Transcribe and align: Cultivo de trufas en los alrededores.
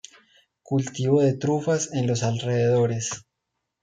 Cultivo 0.63 1.21
de 1.21 1.37
trufas 1.37 1.93
en 1.93 2.07
los 2.07 2.23
alrededores. 2.23 3.23